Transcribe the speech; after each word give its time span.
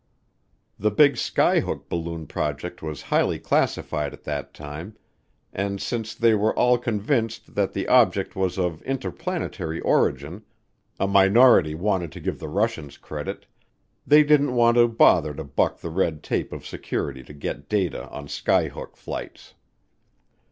The 0.79 0.89
big 0.89 1.13
skyhook 1.13 1.87
balloon 1.87 2.25
project 2.25 2.81
was 2.81 3.03
highly 3.03 3.37
classified 3.37 4.13
at 4.13 4.23
that 4.23 4.51
time, 4.51 4.97
and 5.53 5.79
since 5.79 6.15
they 6.15 6.33
were 6.33 6.57
all 6.57 6.79
convinced 6.79 7.53
that 7.53 7.73
the 7.73 7.87
object 7.87 8.35
was 8.35 8.57
of 8.57 8.81
interplanetary 8.81 9.79
origin 9.81 10.41
(a 10.99 11.05
minority 11.07 11.75
wanted 11.75 12.11
to 12.13 12.19
give 12.19 12.39
the 12.39 12.49
Russians 12.49 12.97
credit), 12.97 13.45
they 14.07 14.23
didn't 14.23 14.55
want 14.55 14.75
to 14.77 14.87
bother 14.87 15.35
to 15.35 15.43
buck 15.43 15.77
the 15.81 15.91
red 15.91 16.23
tape 16.23 16.51
of 16.51 16.65
security 16.65 17.21
to 17.21 17.31
get 17.35 17.69
data 17.69 18.09
on 18.09 18.25
skyhook 18.25 18.95
flights. 18.97 19.53